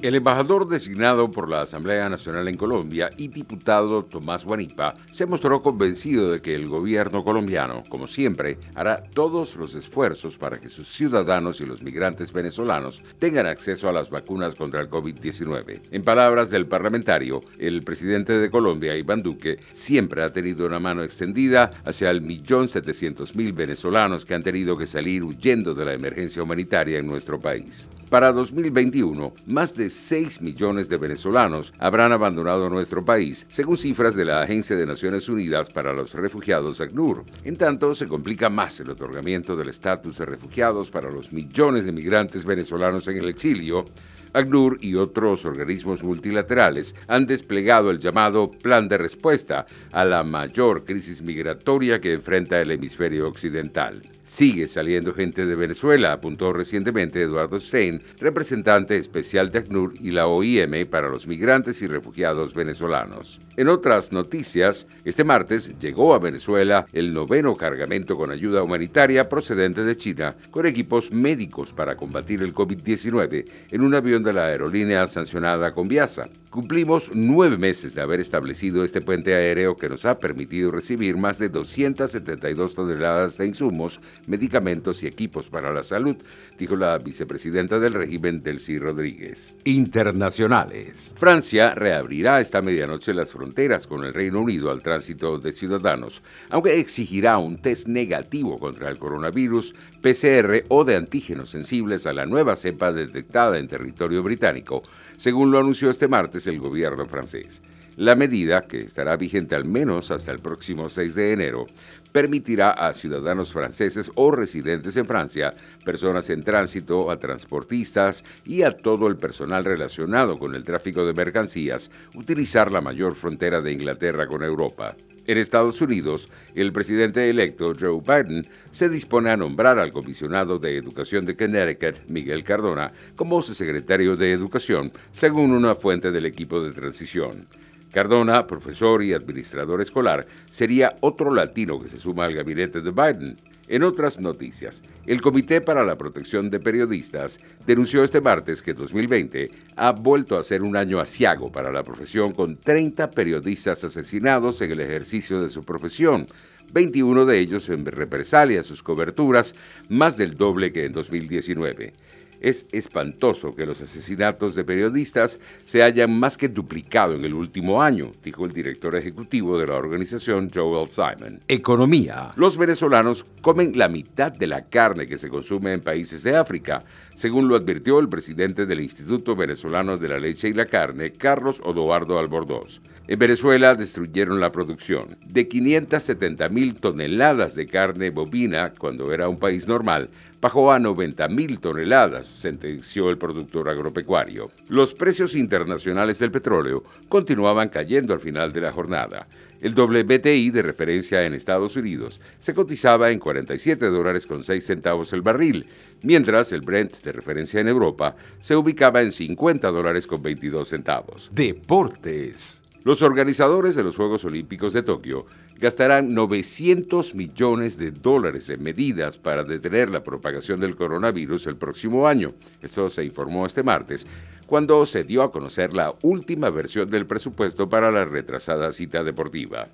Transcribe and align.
El 0.00 0.14
embajador 0.14 0.68
designado 0.68 1.28
por 1.32 1.48
la 1.48 1.62
Asamblea 1.62 2.08
Nacional 2.08 2.46
en 2.46 2.56
Colombia 2.56 3.10
y 3.16 3.26
diputado 3.26 4.04
Tomás 4.04 4.44
Guanipa 4.44 4.94
se 5.10 5.26
mostró 5.26 5.60
convencido 5.60 6.30
de 6.30 6.40
que 6.40 6.54
el 6.54 6.68
gobierno 6.68 7.24
colombiano, 7.24 7.82
como 7.88 8.06
siempre, 8.06 8.58
hará 8.76 9.02
todos 9.02 9.56
los 9.56 9.74
esfuerzos 9.74 10.38
para 10.38 10.60
que 10.60 10.68
sus 10.68 10.88
ciudadanos 10.88 11.60
y 11.60 11.66
los 11.66 11.82
migrantes 11.82 12.32
venezolanos 12.32 13.02
tengan 13.18 13.46
acceso 13.46 13.88
a 13.88 13.92
las 13.92 14.08
vacunas 14.08 14.54
contra 14.54 14.80
el 14.80 14.88
COVID-19. 14.88 15.80
En 15.90 16.04
palabras 16.04 16.50
del 16.50 16.68
parlamentario, 16.68 17.40
el 17.58 17.82
presidente 17.82 18.38
de 18.38 18.50
Colombia, 18.52 18.96
Iván 18.96 19.24
Duque, 19.24 19.58
siempre 19.72 20.22
ha 20.22 20.32
tenido 20.32 20.64
una 20.64 20.78
mano 20.78 21.02
extendida 21.02 21.72
hacia 21.84 22.10
el 22.10 22.22
millón 22.22 22.68
setecientos 22.68 23.34
mil 23.34 23.52
venezolanos 23.52 24.24
que 24.24 24.34
han 24.34 24.44
tenido 24.44 24.78
que 24.78 24.86
salir 24.86 25.24
huyendo 25.24 25.74
de 25.74 25.84
la 25.84 25.94
emergencia 25.94 26.40
humanitaria 26.40 27.00
en 27.00 27.08
nuestro 27.08 27.40
país. 27.40 27.88
Para 28.10 28.32
2021, 28.32 29.34
más 29.44 29.74
de 29.74 29.90
6 29.90 30.40
millones 30.40 30.88
de 30.88 30.96
venezolanos 30.96 31.74
habrán 31.78 32.10
abandonado 32.10 32.70
nuestro 32.70 33.04
país, 33.04 33.44
según 33.50 33.76
cifras 33.76 34.14
de 34.14 34.24
la 34.24 34.40
Agencia 34.40 34.76
de 34.76 34.86
Naciones 34.86 35.28
Unidas 35.28 35.68
para 35.68 35.92
los 35.92 36.14
Refugiados 36.14 36.80
ACNUR. 36.80 37.24
En 37.44 37.58
tanto, 37.58 37.94
se 37.94 38.08
complica 38.08 38.48
más 38.48 38.80
el 38.80 38.88
otorgamiento 38.88 39.56
del 39.56 39.68
estatus 39.68 40.16
de 40.16 40.24
refugiados 40.24 40.90
para 40.90 41.10
los 41.10 41.34
millones 41.34 41.84
de 41.84 41.92
migrantes 41.92 42.46
venezolanos 42.46 43.06
en 43.08 43.18
el 43.18 43.28
exilio, 43.28 43.84
ACNUR 44.32 44.78
y 44.80 44.94
otros 44.94 45.44
organismos 45.44 46.02
multilaterales 46.02 46.94
han 47.06 47.26
desplegado 47.26 47.90
el 47.90 47.98
llamado 47.98 48.50
Plan 48.50 48.88
de 48.88 48.98
Respuesta 48.98 49.66
a 49.92 50.04
la 50.04 50.22
mayor 50.24 50.84
crisis 50.84 51.22
migratoria 51.22 52.00
que 52.00 52.12
enfrenta 52.12 52.60
el 52.60 52.70
hemisferio 52.70 53.28
occidental. 53.28 54.02
Sigue 54.28 54.68
saliendo 54.68 55.14
gente 55.14 55.46
de 55.46 55.54
Venezuela, 55.54 56.12
apuntó 56.12 56.52
recientemente 56.52 57.22
Eduardo 57.22 57.58
Stein, 57.58 58.02
representante 58.18 58.98
especial 58.98 59.50
de 59.50 59.60
ACNUR 59.60 59.94
y 59.98 60.10
la 60.10 60.26
OIM 60.26 60.86
para 60.86 61.08
los 61.08 61.26
migrantes 61.26 61.80
y 61.80 61.86
refugiados 61.86 62.52
venezolanos. 62.52 63.40
En 63.56 63.68
otras 63.68 64.12
noticias, 64.12 64.86
este 65.06 65.24
martes 65.24 65.72
llegó 65.80 66.14
a 66.14 66.18
Venezuela 66.18 66.86
el 66.92 67.14
noveno 67.14 67.56
cargamento 67.56 68.18
con 68.18 68.30
ayuda 68.30 68.62
humanitaria 68.62 69.30
procedente 69.30 69.82
de 69.82 69.96
China 69.96 70.36
con 70.50 70.66
equipos 70.66 71.10
médicos 71.10 71.72
para 71.72 71.96
combatir 71.96 72.42
el 72.42 72.54
COVID-19 72.54 73.46
en 73.70 73.80
un 73.80 73.94
avión 73.94 74.17
de 74.22 74.32
la 74.32 74.46
aerolínea 74.46 75.06
sancionada 75.06 75.72
con 75.74 75.88
Viasa. 75.88 76.28
Cumplimos 76.50 77.10
nueve 77.14 77.58
meses 77.58 77.94
de 77.94 78.00
haber 78.00 78.20
establecido 78.20 78.82
este 78.82 79.02
puente 79.02 79.34
aéreo 79.34 79.76
que 79.76 79.90
nos 79.90 80.06
ha 80.06 80.18
permitido 80.18 80.70
recibir 80.70 81.18
más 81.18 81.38
de 81.38 81.50
272 81.50 82.74
toneladas 82.74 83.36
de 83.36 83.46
insumos 83.46 84.00
medicamentos 84.26 85.02
y 85.02 85.06
equipos 85.06 85.50
para 85.50 85.74
la 85.74 85.82
salud, 85.82 86.16
dijo 86.58 86.74
la 86.74 86.96
vicepresidenta 86.96 87.78
del 87.78 87.92
régimen, 87.92 88.42
Delcy 88.42 88.78
Rodríguez. 88.78 89.54
Internacionales. 89.64 91.14
Francia 91.18 91.74
reabrirá 91.74 92.40
esta 92.40 92.62
medianoche 92.62 93.12
las 93.12 93.32
fronteras 93.32 93.86
con 93.86 94.04
el 94.04 94.14
Reino 94.14 94.40
Unido 94.40 94.70
al 94.70 94.80
tránsito 94.80 95.38
de 95.38 95.52
ciudadanos, 95.52 96.22
aunque 96.48 96.80
exigirá 96.80 97.36
un 97.36 97.58
test 97.58 97.86
negativo 97.88 98.58
contra 98.58 98.88
el 98.88 98.98
coronavirus, 98.98 99.74
PCR 100.00 100.64
o 100.68 100.84
de 100.84 100.96
antígenos 100.96 101.50
sensibles 101.50 102.06
a 102.06 102.14
la 102.14 102.24
nueva 102.24 102.56
cepa 102.56 102.90
detectada 102.90 103.58
en 103.58 103.68
territorio 103.68 104.07
británico, 104.22 104.82
según 105.16 105.50
lo 105.50 105.58
anunció 105.58 105.90
este 105.90 106.08
martes 106.08 106.46
el 106.46 106.58
gobierno 106.58 107.06
francés. 107.06 107.60
La 107.98 108.14
medida, 108.14 108.62
que 108.68 108.82
estará 108.82 109.16
vigente 109.16 109.56
al 109.56 109.64
menos 109.64 110.12
hasta 110.12 110.30
el 110.30 110.38
próximo 110.38 110.88
6 110.88 111.16
de 111.16 111.32
enero, 111.32 111.66
permitirá 112.12 112.70
a 112.70 112.94
ciudadanos 112.94 113.52
franceses 113.52 114.12
o 114.14 114.30
residentes 114.30 114.96
en 114.96 115.04
Francia, 115.04 115.52
personas 115.84 116.30
en 116.30 116.44
tránsito, 116.44 117.10
a 117.10 117.18
transportistas 117.18 118.22
y 118.46 118.62
a 118.62 118.76
todo 118.76 119.08
el 119.08 119.16
personal 119.16 119.64
relacionado 119.64 120.38
con 120.38 120.54
el 120.54 120.62
tráfico 120.62 121.04
de 121.04 121.12
mercancías 121.12 121.90
utilizar 122.14 122.70
la 122.70 122.80
mayor 122.80 123.16
frontera 123.16 123.60
de 123.60 123.72
Inglaterra 123.72 124.28
con 124.28 124.44
Europa. 124.44 124.94
En 125.26 125.36
Estados 125.36 125.80
Unidos, 125.80 126.30
el 126.54 126.72
presidente 126.72 127.28
electo 127.28 127.74
Joe 127.78 128.00
Biden 128.00 128.46
se 128.70 128.88
dispone 128.88 129.30
a 129.30 129.36
nombrar 129.36 129.80
al 129.80 129.90
comisionado 129.90 130.60
de 130.60 130.76
Educación 130.76 131.26
de 131.26 131.36
Connecticut, 131.36 132.06
Miguel 132.06 132.44
Cardona, 132.44 132.92
como 133.16 133.42
secretario 133.42 134.14
de 134.14 134.30
Educación, 134.30 134.92
según 135.10 135.50
una 135.50 135.74
fuente 135.74 136.12
del 136.12 136.26
equipo 136.26 136.62
de 136.62 136.70
transición. 136.70 137.48
Cardona, 137.92 138.46
profesor 138.46 139.02
y 139.02 139.12
administrador 139.12 139.80
escolar, 139.80 140.26
sería 140.50 140.96
otro 141.00 141.32
latino 141.32 141.80
que 141.80 141.88
se 141.88 141.98
suma 141.98 142.24
al 142.24 142.34
gabinete 142.34 142.80
de 142.80 142.90
Biden. 142.90 143.38
En 143.68 143.82
otras 143.82 144.18
noticias, 144.18 144.82
el 145.06 145.20
Comité 145.20 145.60
para 145.60 145.84
la 145.84 145.98
Protección 145.98 146.48
de 146.48 146.58
Periodistas 146.58 147.38
denunció 147.66 148.02
este 148.02 148.22
martes 148.22 148.62
que 148.62 148.72
2020 148.72 149.50
ha 149.76 149.92
vuelto 149.92 150.38
a 150.38 150.42
ser 150.42 150.62
un 150.62 150.74
año 150.74 151.00
asiago 151.00 151.52
para 151.52 151.70
la 151.70 151.82
profesión 151.82 152.32
con 152.32 152.56
30 152.56 153.10
periodistas 153.10 153.84
asesinados 153.84 154.62
en 154.62 154.70
el 154.70 154.80
ejercicio 154.80 155.42
de 155.42 155.50
su 155.50 155.64
profesión, 155.64 156.28
21 156.72 157.26
de 157.26 157.38
ellos 157.38 157.68
en 157.68 157.84
represalia 157.84 158.60
a 158.60 158.64
sus 158.64 158.82
coberturas, 158.82 159.54
más 159.90 160.16
del 160.16 160.38
doble 160.38 160.72
que 160.72 160.86
en 160.86 160.92
2019. 160.92 161.92
Es 162.40 162.66
espantoso 162.72 163.54
que 163.54 163.66
los 163.66 163.80
asesinatos 163.80 164.54
de 164.54 164.64
periodistas 164.64 165.38
se 165.64 165.82
hayan 165.82 166.18
más 166.18 166.36
que 166.36 166.48
duplicado 166.48 167.14
en 167.14 167.24
el 167.24 167.34
último 167.34 167.82
año, 167.82 168.12
dijo 168.22 168.44
el 168.44 168.52
director 168.52 168.94
ejecutivo 168.96 169.58
de 169.58 169.66
la 169.66 169.74
organización 169.74 170.50
Joel 170.54 170.90
Simon. 170.90 171.40
Economía. 171.48 172.32
Los 172.36 172.56
venezolanos 172.56 173.24
comen 173.40 173.72
la 173.76 173.88
mitad 173.88 174.32
de 174.32 174.46
la 174.46 174.66
carne 174.66 175.06
que 175.06 175.18
se 175.18 175.28
consume 175.28 175.72
en 175.72 175.80
países 175.80 176.22
de 176.22 176.36
África, 176.36 176.84
según 177.14 177.48
lo 177.48 177.56
advirtió 177.56 177.98
el 177.98 178.08
presidente 178.08 178.66
del 178.66 178.80
Instituto 178.80 179.34
Venezolano 179.36 179.98
de 179.98 180.08
la 180.08 180.18
Leche 180.18 180.48
y 180.48 180.52
la 180.52 180.66
Carne, 180.66 181.12
Carlos 181.12 181.60
Odoardo 181.64 182.18
Albordós. 182.18 182.80
En 183.06 183.18
Venezuela 183.18 183.74
destruyeron 183.74 184.38
la 184.38 184.52
producción 184.52 185.16
de 185.26 185.48
570 185.48 186.48
mil 186.50 186.78
toneladas 186.78 187.54
de 187.54 187.66
carne 187.66 188.10
bovina 188.10 188.74
cuando 188.78 189.12
era 189.12 189.28
un 189.28 189.38
país 189.38 189.66
normal 189.66 190.10
bajó 190.40 190.72
a 190.72 190.78
90 190.78 191.28
mil 191.28 191.58
toneladas, 191.58 192.26
sentenció 192.26 193.10
el 193.10 193.18
productor 193.18 193.68
agropecuario. 193.68 194.48
Los 194.68 194.94
precios 194.94 195.34
internacionales 195.34 196.18
del 196.18 196.30
petróleo 196.30 196.84
continuaban 197.08 197.68
cayendo 197.68 198.14
al 198.14 198.20
final 198.20 198.52
de 198.52 198.60
la 198.60 198.72
jornada. 198.72 199.26
El 199.60 199.74
WTI 199.74 200.50
de 200.50 200.62
referencia 200.62 201.24
en 201.24 201.34
Estados 201.34 201.76
Unidos 201.76 202.20
se 202.40 202.54
cotizaba 202.54 203.10
en 203.10 203.18
47 203.18 203.86
dólares 203.86 204.26
con 204.26 204.44
6 204.44 204.64
centavos 204.64 205.12
el 205.12 205.22
barril, 205.22 205.66
mientras 206.02 206.52
el 206.52 206.60
Brent 206.60 207.02
de 207.02 207.12
referencia 207.12 207.60
en 207.60 207.68
Europa 207.68 208.14
se 208.40 208.54
ubicaba 208.54 209.02
en 209.02 209.10
50 209.10 209.68
dólares 209.70 210.06
con 210.06 210.22
22 210.22 210.68
centavos. 210.68 211.30
Deportes. 211.32 212.62
Los 212.84 213.02
organizadores 213.02 213.74
de 213.74 213.82
los 213.82 213.96
Juegos 213.96 214.24
Olímpicos 214.24 214.72
de 214.72 214.82
Tokio 214.82 215.26
gastarán 215.58 216.14
900 216.14 217.14
millones 217.14 217.76
de 217.76 217.90
dólares 217.90 218.48
en 218.48 218.62
medidas 218.62 219.18
para 219.18 219.42
detener 219.42 219.90
la 219.90 220.04
propagación 220.04 220.60
del 220.60 220.76
coronavirus 220.76 221.48
el 221.48 221.56
próximo 221.56 222.06
año. 222.06 222.34
Eso 222.62 222.88
se 222.88 223.04
informó 223.04 223.44
este 223.44 223.64
martes, 223.64 224.06
cuando 224.48 224.86
se 224.86 225.04
dio 225.04 225.22
a 225.22 225.30
conocer 225.30 225.74
la 225.74 225.94
última 226.00 226.48
versión 226.48 226.88
del 226.88 227.06
presupuesto 227.06 227.68
para 227.68 227.92
la 227.92 228.06
retrasada 228.06 228.72
cita 228.72 229.04
deportiva. 229.04 229.68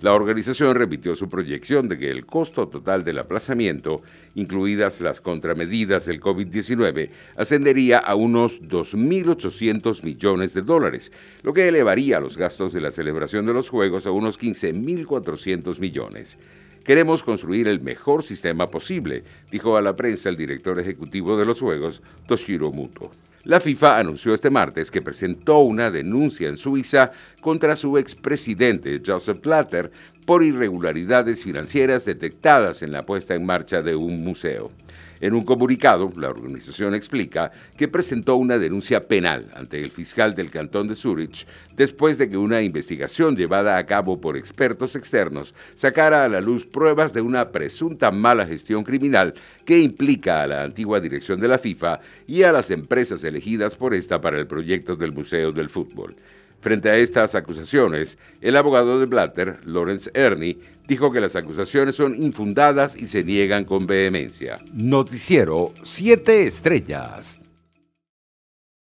La 0.00 0.12
organización 0.12 0.76
repitió 0.76 1.16
su 1.16 1.28
proyección 1.28 1.88
de 1.88 1.98
que 1.98 2.12
el 2.12 2.24
costo 2.24 2.68
total 2.68 3.02
del 3.02 3.18
aplazamiento, 3.18 4.02
incluidas 4.36 5.00
las 5.00 5.20
contramedidas 5.20 6.06
del 6.06 6.20
COVID-19, 6.20 7.10
ascendería 7.36 7.98
a 7.98 8.14
unos 8.14 8.62
2.800 8.62 10.04
millones 10.04 10.54
de 10.54 10.62
dólares, 10.62 11.10
lo 11.42 11.52
que 11.52 11.66
elevaría 11.66 12.20
los 12.20 12.36
gastos 12.36 12.72
de 12.72 12.82
la 12.82 12.92
celebración 12.92 13.44
de 13.44 13.54
los 13.54 13.70
Juegos 13.70 14.06
a 14.06 14.12
unos 14.12 14.38
15.400 14.38 15.80
millones. 15.80 16.38
Queremos 16.84 17.24
construir 17.24 17.66
el 17.66 17.80
mejor 17.80 18.22
sistema 18.22 18.70
posible, 18.70 19.24
dijo 19.50 19.76
a 19.76 19.82
la 19.82 19.96
prensa 19.96 20.28
el 20.28 20.36
director 20.36 20.78
ejecutivo 20.78 21.36
de 21.36 21.44
los 21.44 21.58
Juegos, 21.58 22.02
Toshiro 22.28 22.70
Muto. 22.70 23.10
La 23.46 23.60
FIFA 23.60 24.00
anunció 24.00 24.34
este 24.34 24.50
martes 24.50 24.90
que 24.90 25.02
presentó 25.02 25.58
una 25.58 25.92
denuncia 25.92 26.48
en 26.48 26.56
Suiza 26.56 27.12
contra 27.40 27.76
su 27.76 27.96
expresidente 27.96 29.00
Joseph 29.06 29.38
Platter 29.38 29.92
por 30.24 30.42
irregularidades 30.42 31.44
financieras 31.44 32.04
detectadas 32.04 32.82
en 32.82 32.90
la 32.90 33.06
puesta 33.06 33.36
en 33.36 33.46
marcha 33.46 33.82
de 33.82 33.94
un 33.94 34.24
museo. 34.24 34.72
En 35.20 35.32
un 35.32 35.44
comunicado, 35.44 36.12
la 36.16 36.28
organización 36.28 36.94
explica 36.94 37.50
que 37.76 37.88
presentó 37.88 38.36
una 38.36 38.58
denuncia 38.58 39.08
penal 39.08 39.50
ante 39.54 39.82
el 39.82 39.90
fiscal 39.90 40.34
del 40.34 40.50
cantón 40.50 40.88
de 40.88 40.96
Zurich 40.96 41.46
después 41.74 42.18
de 42.18 42.28
que 42.28 42.36
una 42.36 42.60
investigación 42.62 43.36
llevada 43.36 43.78
a 43.78 43.86
cabo 43.86 44.20
por 44.20 44.36
expertos 44.36 44.94
externos 44.94 45.54
sacara 45.74 46.24
a 46.24 46.28
la 46.28 46.42
luz 46.42 46.66
pruebas 46.66 47.14
de 47.14 47.22
una 47.22 47.50
presunta 47.50 48.10
mala 48.10 48.44
gestión 48.44 48.84
criminal 48.84 49.34
que 49.66 49.80
implica 49.80 50.42
a 50.42 50.46
la 50.46 50.62
antigua 50.62 51.00
dirección 51.00 51.40
de 51.40 51.48
la 51.48 51.58
FIFA 51.58 52.00
y 52.26 52.44
a 52.44 52.52
las 52.52 52.70
empresas 52.70 53.22
elegidas 53.24 53.76
por 53.76 53.92
esta 53.92 54.20
para 54.20 54.38
el 54.38 54.46
proyecto 54.46 54.96
del 54.96 55.12
Museo 55.12 55.52
del 55.52 55.68
Fútbol. 55.68 56.16
Frente 56.60 56.88
a 56.88 56.96
estas 56.96 57.34
acusaciones, 57.34 58.18
el 58.40 58.56
abogado 58.56 58.98
de 58.98 59.06
Blatter, 59.06 59.60
Lawrence 59.66 60.10
Ernie, 60.14 60.58
dijo 60.88 61.12
que 61.12 61.20
las 61.20 61.36
acusaciones 61.36 61.96
son 61.96 62.14
infundadas 62.14 62.96
y 62.96 63.06
se 63.06 63.22
niegan 63.22 63.64
con 63.64 63.86
vehemencia. 63.86 64.58
Noticiero 64.72 65.72
7 65.82 66.46
Estrellas. 66.46 67.40